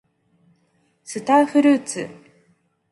[1.03, 2.09] スターフルーツ